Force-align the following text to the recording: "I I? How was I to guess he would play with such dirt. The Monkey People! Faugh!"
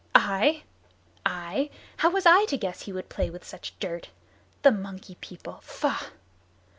"I 0.15 0.63
I? 1.27 1.69
How 1.97 2.09
was 2.09 2.25
I 2.25 2.45
to 2.45 2.57
guess 2.57 2.81
he 2.81 2.91
would 2.91 3.07
play 3.07 3.29
with 3.29 3.45
such 3.45 3.77
dirt. 3.79 4.09
The 4.63 4.71
Monkey 4.71 5.13
People! 5.21 5.59
Faugh!" 5.61 6.07